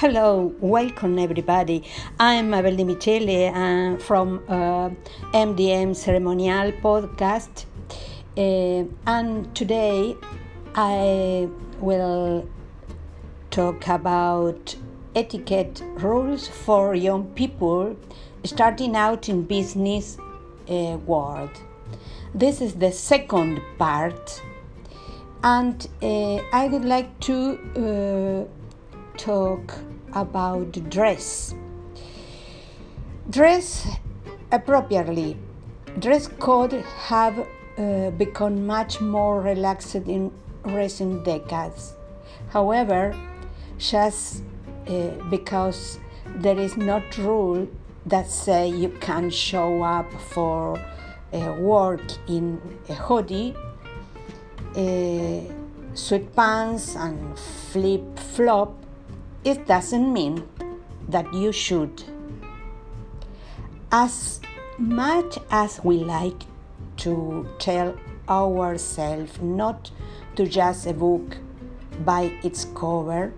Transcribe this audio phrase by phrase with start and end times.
[0.00, 1.84] Hello, welcome everybody.
[2.18, 4.88] I'm Abel Di Michele uh, from uh,
[5.34, 7.66] MDM Ceremonial Podcast,
[8.34, 10.16] uh, and today
[10.74, 11.50] I
[11.80, 12.48] will
[13.50, 14.74] talk about
[15.14, 17.94] etiquette rules for young people
[18.44, 20.16] starting out in business
[20.70, 21.50] uh, world.
[22.34, 24.40] This is the second part,
[25.44, 28.60] and uh, I would like to uh,
[29.20, 29.74] talk
[30.14, 31.54] about dress.
[33.28, 33.86] Dress
[34.50, 35.36] appropriately.
[35.98, 36.72] Dress code
[37.08, 37.46] have
[37.76, 40.32] uh, become much more relaxed in
[40.64, 41.94] recent decades.
[42.48, 43.14] However,
[43.78, 44.42] just
[44.88, 45.98] uh, because
[46.36, 47.68] there is not rule
[48.06, 50.78] that say you can show up for
[51.32, 53.54] uh, work in a hoodie,
[54.74, 55.40] uh,
[55.94, 58.74] sweatpants and flip flop,
[59.44, 60.46] it doesn't mean
[61.08, 62.02] that you should.
[63.90, 64.40] As
[64.78, 66.42] much as we like
[66.98, 67.96] to tell
[68.28, 69.90] ourselves not
[70.36, 71.38] to judge a book
[72.04, 73.32] by its cover,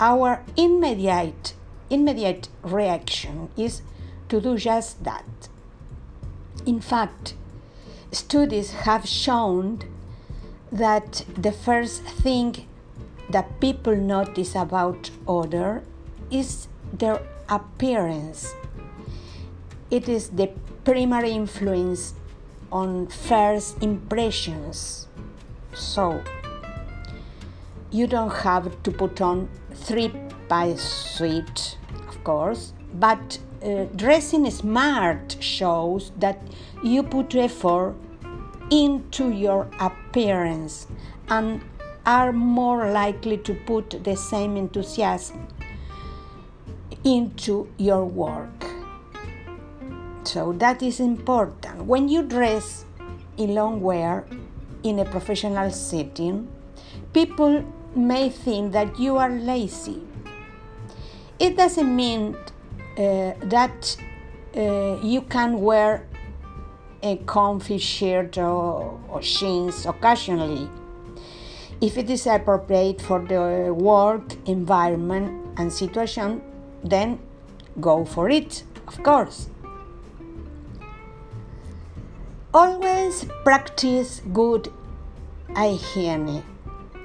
[0.00, 1.54] our immediate
[1.90, 3.80] immediate reaction is
[4.28, 5.48] to do just that.
[6.66, 7.34] In fact,
[8.12, 9.80] studies have shown
[10.70, 12.67] that the first thing
[13.30, 15.82] that people notice about other
[16.30, 18.54] is their appearance.
[19.90, 20.50] It is the
[20.84, 22.14] primary influence
[22.70, 25.06] on first impressions.
[25.74, 26.22] So,
[27.90, 30.12] you don't have to put on three
[30.48, 36.38] piece suit, of course, but uh, dressing smart shows that
[36.82, 37.94] you put effort
[38.70, 40.86] into your appearance
[41.28, 41.62] and
[42.08, 45.46] are more likely to put the same enthusiasm
[47.04, 48.64] into your work.
[50.24, 51.84] So that is important.
[51.84, 52.86] When you dress
[53.36, 54.24] in long wear
[54.84, 56.48] in a professional setting,
[57.12, 57.62] people
[57.94, 60.00] may think that you are lazy.
[61.38, 63.96] It doesn't mean uh, that
[64.56, 66.06] uh, you can wear
[67.02, 70.70] a comfy shirt or, or jeans occasionally
[71.80, 76.42] if it is appropriate for the work environment and situation,
[76.82, 77.18] then
[77.80, 79.48] go for it, of course.
[82.52, 84.72] Always practice good
[85.54, 86.42] hygiene,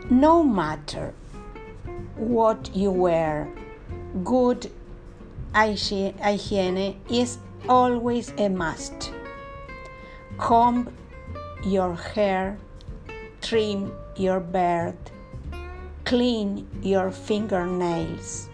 [0.10, 1.14] no matter
[2.16, 3.52] what you wear.
[4.24, 4.72] Good
[5.54, 7.38] hygiene is
[7.70, 9.12] always a must.
[10.38, 10.92] Comb
[11.64, 12.58] your hair,
[13.42, 14.98] trim your beard,
[16.06, 18.50] clean your fingernails.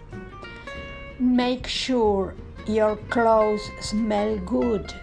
[1.19, 4.93] Make sure your clothes smell good.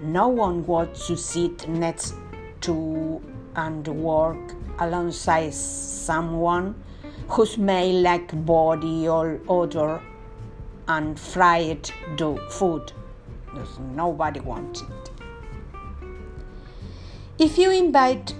[0.00, 2.14] No one wants to sit next
[2.60, 3.20] to
[3.56, 6.74] and work alongside someone
[7.28, 10.00] who smells like body or odor
[10.86, 11.90] and fried
[12.50, 12.92] food.
[13.54, 15.10] There's nobody wants it.
[17.38, 18.34] If you invite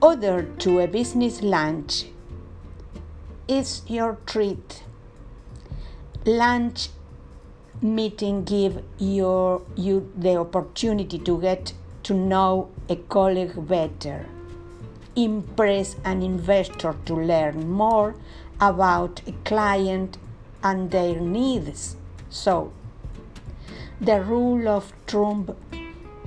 [0.00, 2.06] other to a business lunch,
[3.48, 4.84] it's your treat.
[6.24, 6.90] Lunch
[7.80, 11.72] meeting give your, you the opportunity to get
[12.02, 14.26] to know a colleague better,
[15.16, 18.14] impress an investor to learn more
[18.60, 20.18] about a client
[20.62, 21.96] and their needs.
[22.30, 22.72] So,
[24.00, 25.56] the rule of Trump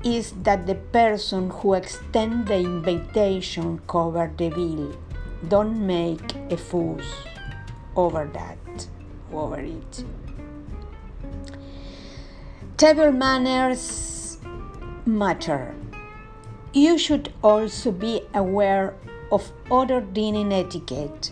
[0.04, 4.98] is that the person who extends the invitation cover the bill.
[5.48, 7.06] Don't make a fuss
[7.96, 8.88] over that,
[9.32, 10.04] over it.
[12.78, 14.40] Table manners
[15.06, 15.76] matter.
[16.74, 18.96] You should also be aware
[19.32, 21.32] of other dining etiquette.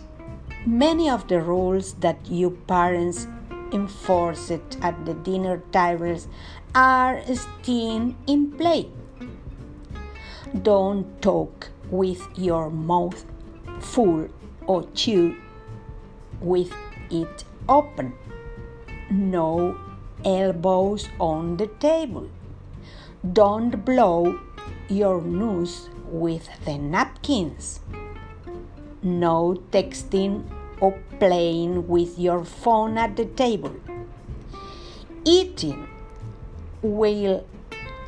[0.66, 3.26] Many of the rules that you parents
[3.72, 6.28] enforce it at the dinner tables
[6.74, 8.88] are still in play.
[10.62, 13.24] Don't talk with your mouth
[13.80, 14.28] full
[14.66, 15.36] or chew
[16.40, 16.72] with
[17.10, 18.14] it open.
[19.10, 19.76] No
[20.24, 22.28] elbows on the table.
[23.32, 24.38] Don't blow
[24.88, 27.80] your nose with the napkins.
[29.02, 30.44] No texting
[30.80, 33.74] or playing with your phone at the table.
[35.24, 35.88] Eating
[36.82, 37.44] while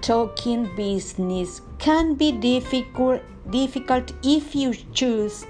[0.00, 3.20] talking business can be difficult,
[3.50, 5.46] difficult if you choose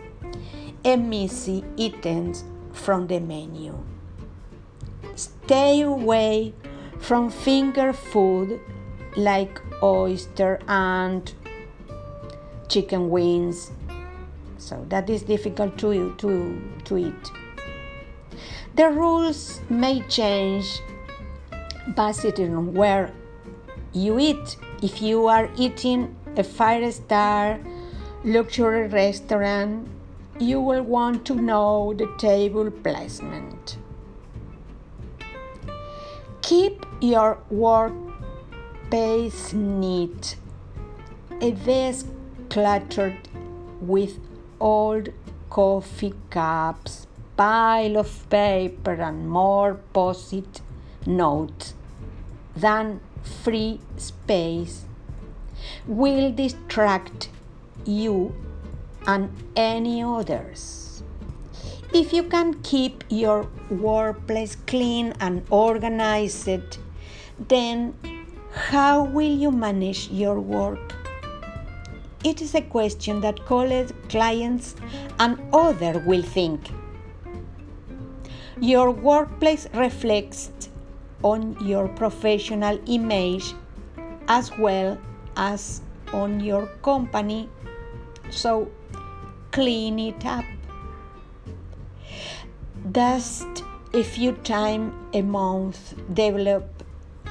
[0.84, 3.78] a messy items from the menu.
[5.14, 6.54] Stay away
[6.98, 8.60] from finger food
[9.16, 11.32] like oyster and
[12.68, 13.70] chicken wings.
[14.62, 17.32] So that is difficult to, to, to eat.
[18.76, 20.80] The rules may change
[21.96, 23.12] based on where
[23.92, 24.56] you eat.
[24.80, 27.58] If you are eating a five star
[28.24, 29.88] luxury restaurant,
[30.38, 33.78] you will want to know the table placement.
[36.40, 40.36] Keep your workspace neat.
[41.40, 42.06] A desk
[42.48, 43.16] cluttered
[43.80, 44.20] with
[44.62, 45.08] old
[45.50, 47.06] coffee cups,
[47.36, 50.60] pile of paper, and more post-it
[51.04, 51.74] notes
[52.54, 53.00] than
[53.42, 54.84] free space
[55.86, 57.28] will distract
[57.84, 58.34] you
[59.06, 61.02] and any others.
[61.92, 66.78] If you can keep your workplace clean and organized,
[67.48, 67.94] then
[68.70, 71.01] how will you manage your work?
[72.24, 74.76] It is a question that college clients
[75.18, 76.70] and others will think.
[78.60, 80.50] Your workplace reflects
[81.24, 83.54] on your professional image
[84.28, 84.98] as well
[85.36, 85.82] as
[86.12, 87.48] on your company.
[88.30, 88.70] So
[89.50, 90.44] clean it up.
[92.92, 93.64] Just
[93.94, 96.84] a few times a month, develop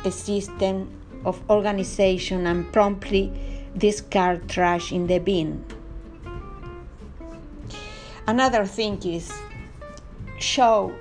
[0.04, 0.90] a system
[1.24, 3.32] of organization and promptly
[3.78, 5.64] discard trash in the bin.
[8.28, 9.32] Another thing is
[10.40, 10.94] show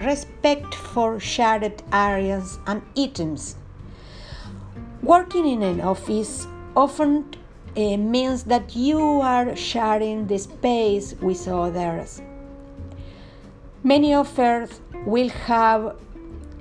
[0.00, 3.56] respect for shared areas and items.
[5.02, 7.34] Working in an office often
[7.76, 12.20] uh, means that you are sharing the space with others.
[13.82, 15.96] Many of us will have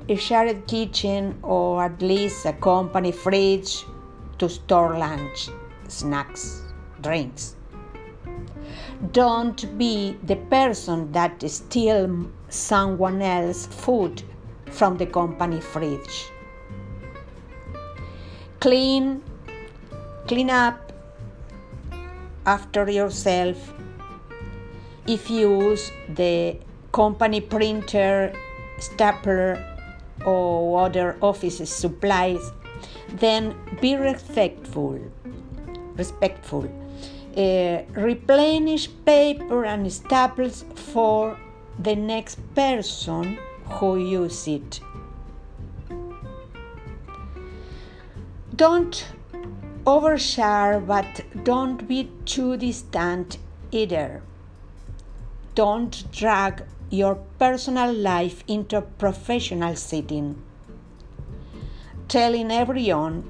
[0.09, 3.83] a shared kitchen or at least a company fridge
[4.39, 5.49] to store lunch,
[5.87, 6.63] snacks,
[7.01, 7.55] drinks.
[9.11, 14.23] Don't be the person that steals someone else's food
[14.71, 16.31] from the company fridge.
[18.59, 19.21] Clean,
[20.27, 20.91] clean up
[22.45, 23.73] after yourself.
[25.05, 26.57] If you use the
[26.91, 28.33] company printer,
[28.79, 29.63] stapler,
[30.25, 32.51] or other office supplies,
[33.09, 34.99] then be respectful.
[35.95, 36.69] Respectful.
[37.35, 41.37] Uh, replenish paper and staples for
[41.79, 44.79] the next person who uses it.
[48.55, 49.05] Don't
[49.85, 53.37] overshare, but don't be too distant
[53.71, 54.23] either.
[55.53, 60.41] Don't drag your personal life into a professional setting.
[62.07, 63.29] Telling everyone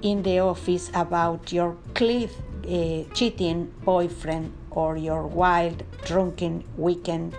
[0.00, 2.32] in the office about your cliff,
[2.64, 7.36] uh, cheating boyfriend or your wild drunken weekend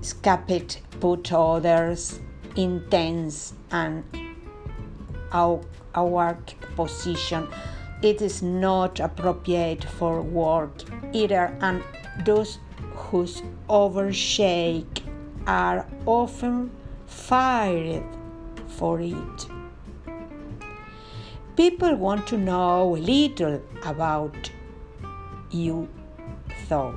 [0.00, 2.20] escaped put others
[2.54, 4.04] in tense and
[5.32, 7.48] awkward position.
[8.00, 11.82] It is not appropriate for work either, and
[12.24, 12.60] those
[12.94, 13.26] who
[13.68, 15.02] overshake
[15.48, 16.70] are often
[17.04, 18.04] fired
[18.68, 19.53] for it.
[21.56, 24.50] People want to know a little about
[25.52, 25.88] you,
[26.68, 26.96] though.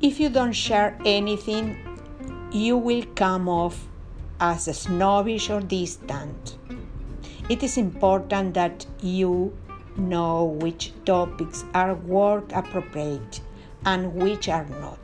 [0.00, 1.76] If you don't share anything,
[2.50, 3.86] you will come off
[4.40, 6.56] as snobbish or distant.
[7.50, 9.54] It is important that you
[9.98, 13.42] know which topics are work appropriate
[13.84, 14.98] and which are not.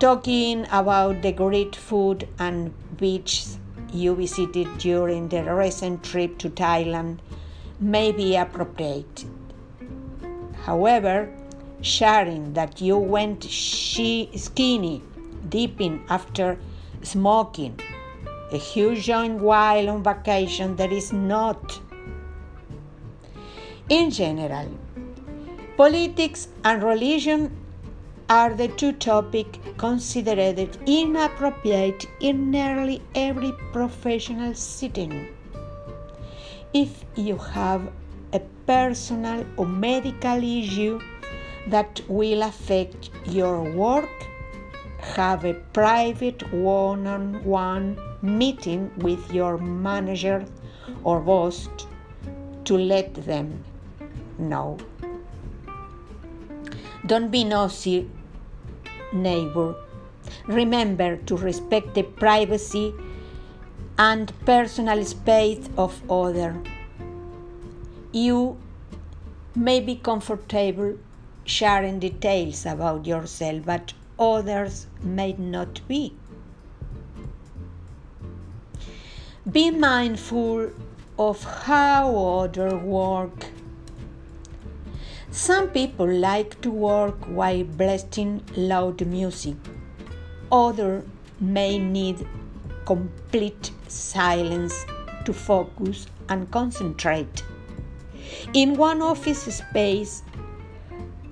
[0.00, 3.60] Talking about the great food and beaches
[3.92, 7.18] you visited during the recent trip to Thailand
[7.80, 9.24] may be appropriate.
[10.64, 11.28] However,
[11.80, 15.02] sharing that you went skinny
[15.48, 16.58] dipping after
[17.02, 17.78] smoking
[18.52, 21.80] a huge joint while on vacation that is not.
[23.88, 24.68] In general,
[25.76, 27.56] politics and religion
[28.28, 35.26] are the two topics considered inappropriate in nearly every professional setting.
[36.72, 37.90] If you have
[38.32, 41.00] a personal or medical issue
[41.66, 44.28] that will affect your work,
[45.16, 50.44] have a private one on one meeting with your manager
[51.02, 51.68] or boss
[52.66, 53.64] to let them
[54.38, 54.78] know.
[57.04, 58.08] Don't be nosy
[59.12, 59.74] neighbor.
[60.46, 62.94] Remember to respect the privacy
[63.98, 66.60] and personal space of other.
[68.12, 68.58] You
[69.54, 70.98] may be comfortable
[71.44, 76.14] sharing details about yourself, but others may not be.
[79.50, 80.70] Be mindful
[81.18, 83.46] of how others work.
[85.32, 89.56] Some people like to work while blasting loud music.
[90.52, 91.04] Others
[91.40, 92.28] may need
[92.84, 94.84] complete silence
[95.24, 97.44] to focus and concentrate.
[98.52, 100.22] In one office space,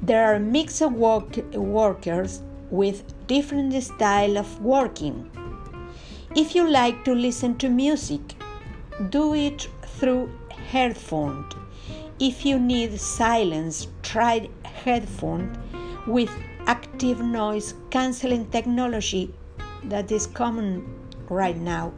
[0.01, 2.41] there are mixed work- workers
[2.71, 5.31] with different style of working.
[6.35, 8.35] If you like to listen to music,
[9.11, 10.31] do it through
[10.71, 11.53] headphones.
[12.21, 15.57] If you need silence, try headphones
[16.07, 16.31] with
[16.67, 19.33] active noise cancelling technology
[19.85, 20.85] that is common
[21.31, 21.95] right now.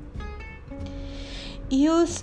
[1.70, 2.22] Use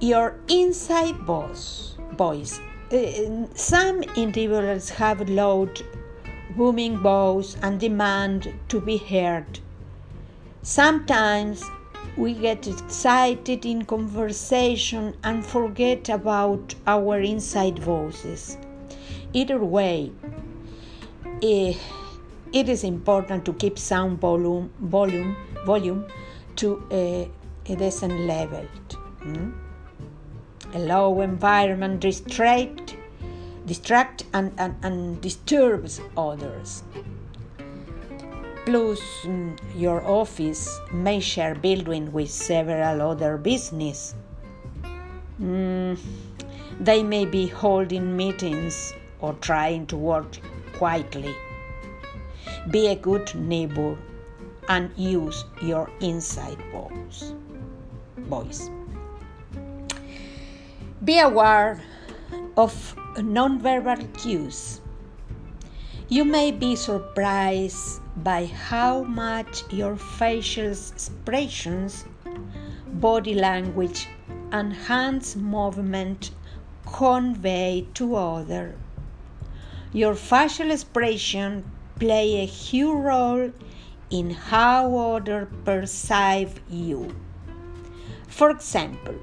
[0.00, 1.96] your inside voice.
[2.12, 2.60] voice.
[2.92, 5.82] Uh, some individuals have loud,
[6.56, 9.58] booming voice and demand to be heard.
[10.62, 11.64] Sometimes
[12.16, 18.56] we get excited in conversation and forget about our inside voices.
[19.32, 20.12] Either way,
[21.42, 21.74] eh,
[22.52, 26.06] it is important to keep sound volume, volume, volume
[26.54, 27.28] to a,
[27.66, 28.64] a decent level.
[29.22, 29.52] Mm?
[30.74, 32.96] A low environment distract,
[33.66, 36.84] distract and, and, and disturbs others.
[38.64, 44.14] Plus, mm, your office may share building with several other business.
[45.40, 45.98] Mm,
[46.80, 50.38] they may be holding meetings or trying to work
[50.78, 51.34] quietly.
[52.70, 53.98] Be a good neighbor
[54.68, 57.34] and use your inside voice.
[58.16, 58.70] voice.
[61.04, 61.82] Be aware
[62.56, 62.72] of
[63.16, 64.80] nonverbal cues.
[66.14, 72.04] You may be surprised by how much your facial expressions,
[72.86, 74.06] body language,
[74.52, 76.30] and hands movement
[76.86, 78.76] convey to others.
[79.92, 81.68] Your facial expression
[81.98, 83.50] play a huge role
[84.08, 87.12] in how others perceive you.
[88.28, 89.16] For example,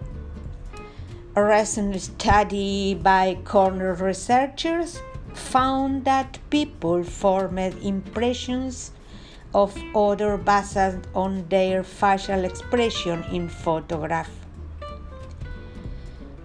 [1.37, 5.01] a recent study by Cornell researchers
[5.33, 8.91] found that people formed impressions
[9.53, 14.29] of other based on their facial expression in photograph.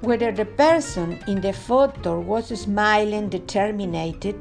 [0.00, 4.36] Whether the person in the photo was smiling determined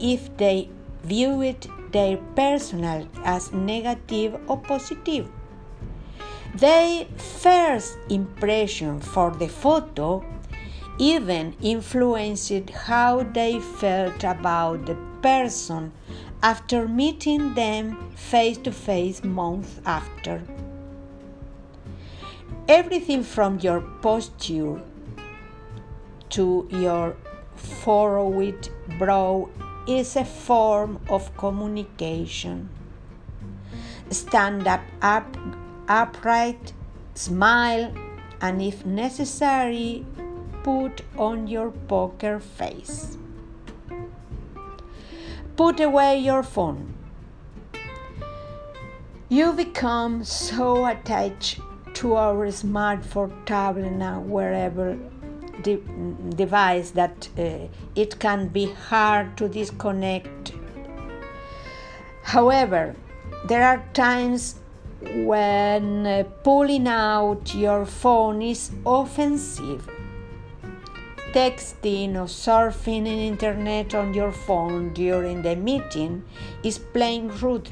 [0.00, 0.68] if they
[1.04, 5.28] viewed their personal as negative or positive.
[6.54, 10.24] Their first impression for the photo
[10.98, 15.92] even influenced how they felt about the person
[16.42, 20.42] after meeting them face to face months after.
[22.68, 24.80] Everything from your posture
[26.30, 27.16] to your
[27.56, 28.68] furrowed
[28.98, 29.48] brow
[29.86, 32.68] is a form of communication.
[34.10, 35.36] Stand up, up
[35.88, 36.72] upright,
[37.14, 37.92] smile,
[38.40, 40.04] and if necessary,
[40.62, 43.16] put on your poker face.
[45.56, 46.94] Put away your phone.
[49.28, 51.60] You become so attached
[51.94, 54.98] to our smartphone, tablet, now wherever
[55.62, 55.82] de-
[56.36, 60.52] device that uh, it can be hard to disconnect.
[62.22, 62.94] However,
[63.46, 64.56] there are times
[65.00, 69.88] when uh, pulling out your phone is offensive.
[71.32, 76.24] Texting or surfing the internet on your phone during the meeting
[76.62, 77.70] is plain rude.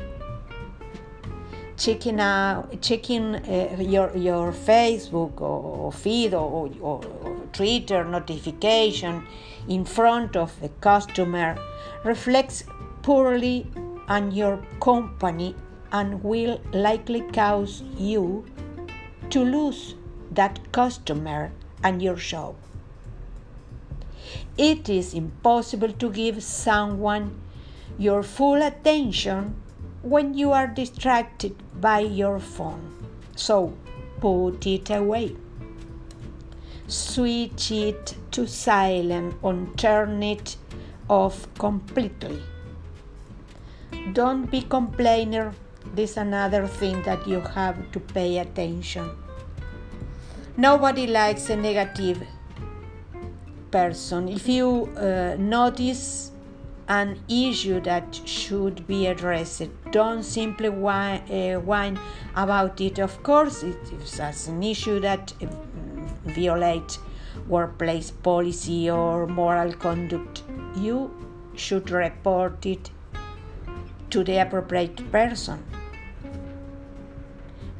[1.76, 7.00] Checking out, checking uh, your your Facebook or, feed or, or, or
[7.52, 9.26] Twitter notification
[9.68, 11.58] in front of the customer
[12.02, 12.64] reflects
[13.02, 13.66] poorly
[14.08, 15.54] on your company
[15.92, 18.42] and will likely cause you
[19.28, 19.96] to lose
[20.30, 21.52] that customer
[21.82, 22.54] and your shop.
[24.56, 27.40] It is impossible to give someone
[27.98, 29.54] your full attention
[30.02, 33.06] when you are distracted by your phone.
[33.36, 33.74] So
[34.20, 35.36] put it away.
[36.86, 40.56] Switch it to silent or turn it
[41.08, 42.42] off completely.
[44.12, 45.54] Don't be complainer.
[45.94, 49.10] This is another thing that you have to pay attention.
[50.56, 52.22] Nobody likes a negative
[53.70, 54.28] person.
[54.28, 56.32] If you uh, notice
[56.88, 61.98] an issue that should be addressed, don't simply whine, uh, whine
[62.34, 62.98] about it.
[62.98, 65.46] Of course, it is an issue that uh,
[66.24, 66.98] violates
[67.48, 70.42] workplace policy or moral conduct.
[70.76, 71.10] You
[71.54, 72.90] should report it
[74.10, 75.62] to the appropriate person.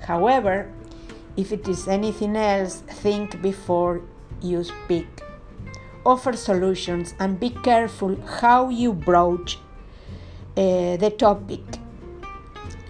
[0.00, 0.72] However,
[1.36, 4.02] if it is anything else, think before
[4.40, 5.06] you speak.
[6.04, 9.58] Offer solutions and be careful how you broach
[10.56, 11.60] uh, the topic.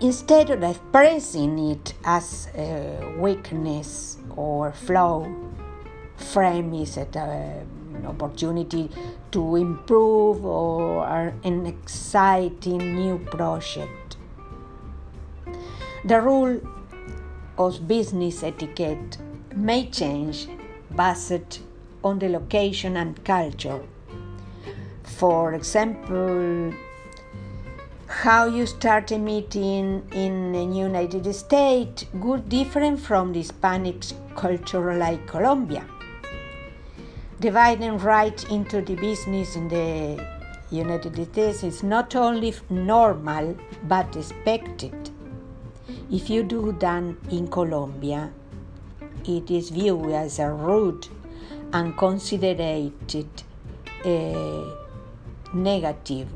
[0.00, 5.29] Instead of expressing it as a weakness or flaw,
[6.17, 8.88] frame it as an opportunity
[9.33, 14.17] to improve or an exciting new project.
[16.05, 16.61] The rule
[17.59, 19.19] of business etiquette
[19.55, 20.49] may change
[20.97, 21.61] based
[22.02, 23.80] on the location and culture.
[25.02, 26.73] For example,
[28.07, 34.02] how you start a meeting in the United States would differ from the Hispanic
[34.35, 35.85] culture like Colombia.
[37.38, 40.26] Dividing right into the business in the
[40.71, 45.11] United States is not only normal but expected.
[46.11, 48.30] If you do that in Colombia,
[49.25, 51.07] it is viewed as a rude
[51.73, 52.61] and considered
[54.05, 54.65] uh,
[55.53, 56.29] negative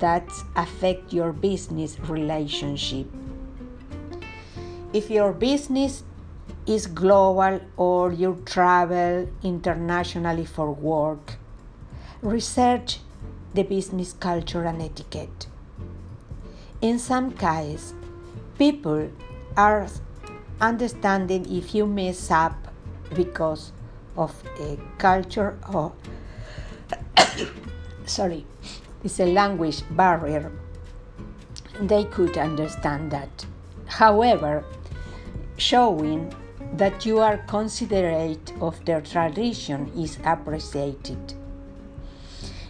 [0.00, 3.06] that affect your business relationship.
[4.92, 6.04] If your business
[6.66, 11.36] is global or you travel internationally for work,
[12.22, 12.98] research
[13.54, 15.46] the business culture and etiquette.
[16.80, 17.94] In some cases,
[18.58, 19.10] people
[19.56, 19.88] are
[20.60, 22.56] understanding if you mess up
[23.14, 23.72] because
[24.16, 25.92] of a culture or
[28.06, 28.46] sorry
[29.04, 30.50] it's a language barrier.
[31.80, 33.46] They could understand that.
[33.86, 34.64] However
[35.56, 36.34] showing
[36.74, 41.34] that you are considerate of their tradition is appreciated.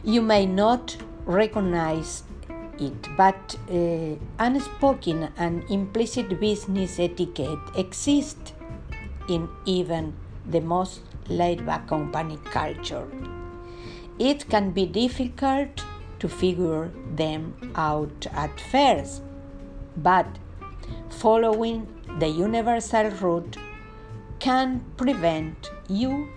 [0.04, 2.22] You may not recognize
[2.78, 8.52] it, but uh, unspoken and implicit business etiquette exists
[9.28, 10.12] in even
[10.44, 13.06] the most laid back company culture.
[14.18, 15.84] It can be difficult
[16.20, 19.22] to figure them out at first,
[19.96, 20.26] but
[21.10, 21.86] following
[22.18, 23.56] the universal route
[24.38, 26.28] can prevent you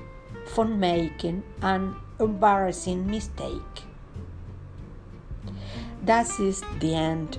[0.47, 3.83] from making an embarrassing mistake.
[6.03, 7.37] That is the end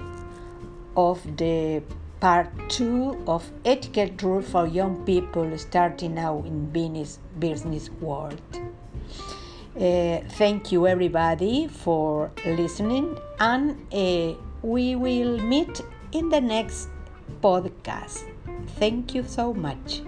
[0.97, 1.83] of the
[2.21, 8.41] part two of etiquette rule for young people starting out in business business world.
[9.77, 15.81] Uh, thank you everybody for listening and uh, we will meet
[16.13, 16.89] in the next
[17.41, 18.25] podcast.
[18.79, 20.03] Thank you so much.